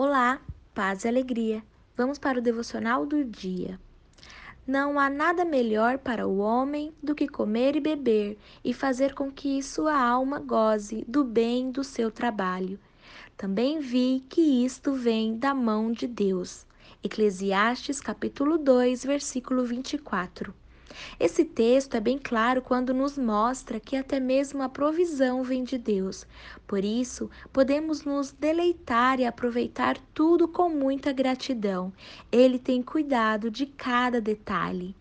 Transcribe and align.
Olá, 0.00 0.40
paz 0.72 1.02
e 1.02 1.08
alegria. 1.08 1.60
Vamos 1.96 2.20
para 2.20 2.38
o 2.38 2.40
devocional 2.40 3.04
do 3.04 3.24
dia. 3.24 3.80
Não 4.64 4.96
há 4.96 5.10
nada 5.10 5.44
melhor 5.44 5.98
para 5.98 6.24
o 6.24 6.38
homem 6.38 6.92
do 7.02 7.16
que 7.16 7.26
comer 7.26 7.74
e 7.74 7.80
beber 7.80 8.38
e 8.64 8.72
fazer 8.72 9.12
com 9.12 9.28
que 9.28 9.60
sua 9.60 10.00
alma 10.00 10.38
goze 10.38 11.04
do 11.08 11.24
bem 11.24 11.72
do 11.72 11.82
seu 11.82 12.12
trabalho. 12.12 12.78
Também 13.36 13.80
vi 13.80 14.24
que 14.28 14.64
isto 14.64 14.92
vem 14.92 15.36
da 15.36 15.52
mão 15.52 15.90
de 15.90 16.06
Deus. 16.06 16.64
Eclesiastes 17.02 18.00
capítulo 18.00 18.56
2, 18.56 19.04
versículo 19.04 19.64
24. 19.64 20.54
Esse 21.20 21.44
texto 21.44 21.94
é 21.94 22.00
bem 22.00 22.18
claro 22.18 22.62
quando 22.62 22.94
nos 22.94 23.18
mostra 23.18 23.80
que 23.80 23.96
até 23.96 24.18
mesmo 24.18 24.62
a 24.62 24.68
provisão 24.68 25.42
vem 25.42 25.62
de 25.64 25.76
Deus. 25.76 26.26
Por 26.66 26.84
isso, 26.84 27.30
podemos 27.52 28.04
nos 28.04 28.32
deleitar 28.32 29.20
e 29.20 29.26
aproveitar 29.26 29.98
tudo 30.14 30.48
com 30.48 30.68
muita 30.68 31.12
gratidão. 31.12 31.92
Ele 32.30 32.58
tem 32.58 32.82
cuidado 32.82 33.50
de 33.50 33.66
cada 33.66 34.20
detalhe. 34.20 34.94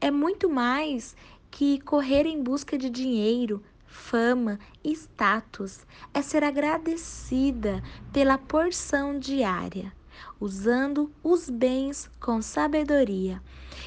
É 0.00 0.10
muito 0.10 0.48
mais 0.48 1.16
que 1.50 1.80
correr 1.80 2.26
em 2.26 2.42
busca 2.42 2.76
de 2.76 2.90
dinheiro, 2.90 3.62
fama 3.86 4.58
e 4.84 4.92
status. 4.92 5.80
É 6.12 6.22
ser 6.22 6.44
agradecida 6.44 7.82
pela 8.12 8.38
porção 8.38 9.18
diária 9.18 9.92
usando 10.40 11.10
os 11.22 11.48
bens 11.48 12.10
com 12.20 12.40
sabedoria. 12.42 13.42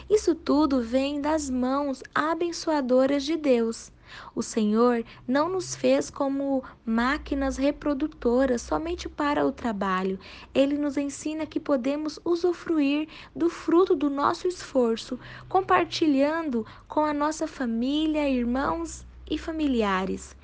Isso 0.09 0.35
tudo 0.35 0.81
vem 0.81 1.21
das 1.21 1.49
mãos 1.49 2.01
abençoadoras 2.13 3.23
de 3.23 3.37
Deus. 3.37 3.91
O 4.35 4.43
Senhor 4.43 5.03
não 5.27 5.49
nos 5.49 5.75
fez 5.75 6.09
como 6.09 6.63
máquinas 6.85 7.57
reprodutoras 7.57 8.61
somente 8.61 9.09
para 9.09 9.45
o 9.45 9.51
trabalho. 9.51 10.19
Ele 10.53 10.77
nos 10.77 10.97
ensina 10.97 11.45
que 11.45 11.59
podemos 11.59 12.19
usufruir 12.23 13.07
do 13.35 13.49
fruto 13.49 13.95
do 13.95 14.09
nosso 14.09 14.47
esforço, 14.47 15.19
compartilhando 15.49 16.65
com 16.87 17.03
a 17.03 17.13
nossa 17.13 17.47
família, 17.47 18.29
irmãos 18.29 19.05
e 19.29 19.37
familiares. 19.37 20.35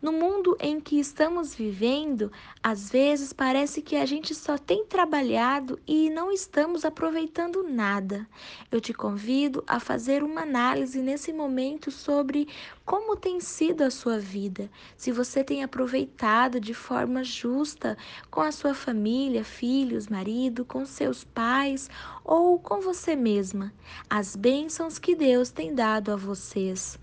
No 0.00 0.12
mundo 0.12 0.56
em 0.60 0.78
que 0.78 1.00
estamos 1.00 1.52
vivendo, 1.52 2.30
às 2.62 2.88
vezes 2.88 3.32
parece 3.32 3.82
que 3.82 3.96
a 3.96 4.06
gente 4.06 4.32
só 4.32 4.56
tem 4.56 4.86
trabalhado 4.86 5.76
e 5.84 6.08
não 6.08 6.30
estamos 6.30 6.84
aproveitando 6.84 7.64
nada. 7.64 8.24
Eu 8.70 8.80
te 8.80 8.94
convido 8.94 9.64
a 9.66 9.80
fazer 9.80 10.22
uma 10.22 10.42
análise 10.42 11.02
nesse 11.02 11.32
momento 11.32 11.90
sobre 11.90 12.46
como 12.84 13.16
tem 13.16 13.40
sido 13.40 13.82
a 13.82 13.90
sua 13.90 14.20
vida, 14.20 14.70
se 14.96 15.10
você 15.10 15.42
tem 15.42 15.64
aproveitado 15.64 16.60
de 16.60 16.74
forma 16.74 17.24
justa 17.24 17.98
com 18.30 18.40
a 18.40 18.52
sua 18.52 18.74
família, 18.74 19.42
filhos, 19.42 20.06
marido, 20.06 20.64
com 20.64 20.86
seus 20.86 21.24
pais 21.24 21.90
ou 22.24 22.56
com 22.60 22.80
você 22.80 23.16
mesma, 23.16 23.74
as 24.08 24.36
bênçãos 24.36 24.96
que 24.96 25.16
Deus 25.16 25.50
tem 25.50 25.74
dado 25.74 26.12
a 26.12 26.16
vocês. 26.16 26.96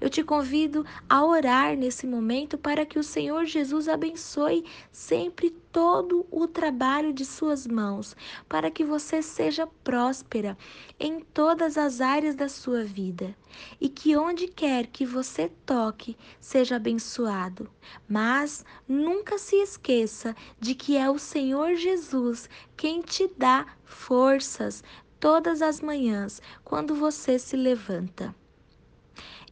Eu 0.00 0.10
te 0.10 0.22
convido 0.22 0.84
a 1.08 1.24
orar 1.24 1.76
nesse 1.76 2.06
momento 2.06 2.56
para 2.58 2.84
que 2.84 2.98
o 2.98 3.02
Senhor 3.02 3.44
Jesus 3.44 3.88
abençoe 3.88 4.64
sempre 4.90 5.50
todo 5.72 6.26
o 6.30 6.46
trabalho 6.46 7.12
de 7.12 7.24
suas 7.24 7.66
mãos, 7.66 8.14
para 8.48 8.70
que 8.70 8.84
você 8.84 9.22
seja 9.22 9.66
próspera 9.82 10.56
em 11.00 11.20
todas 11.20 11.78
as 11.78 12.00
áreas 12.00 12.34
da 12.34 12.48
sua 12.48 12.84
vida 12.84 13.34
e 13.80 13.88
que 13.88 14.16
onde 14.16 14.48
quer 14.48 14.86
que 14.86 15.04
você 15.04 15.50
toque 15.64 16.16
seja 16.40 16.76
abençoado. 16.76 17.70
Mas 18.08 18.64
nunca 18.86 19.38
se 19.38 19.56
esqueça 19.56 20.34
de 20.60 20.74
que 20.74 20.96
é 20.96 21.10
o 21.10 21.18
Senhor 21.18 21.74
Jesus 21.74 22.48
quem 22.76 23.00
te 23.00 23.30
dá 23.36 23.66
forças 23.84 24.82
todas 25.18 25.62
as 25.62 25.80
manhãs 25.80 26.42
quando 26.64 26.94
você 26.94 27.38
se 27.38 27.56
levanta. 27.56 28.34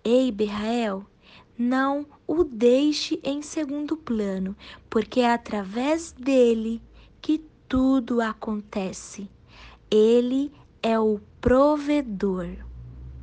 Ei, 0.03 0.33
Berrael, 0.33 1.05
não 1.59 2.07
o 2.27 2.43
deixe 2.43 3.21
em 3.23 3.43
segundo 3.43 3.97
plano, 3.99 4.57
porque 4.89 5.21
é 5.21 5.31
através 5.31 6.13
dele 6.13 6.81
que 7.21 7.45
tudo 7.69 8.23
acontece. 8.23 9.29
Ele 9.91 10.51
é 10.83 10.99
o 10.99 11.21
provedor. 11.39 12.49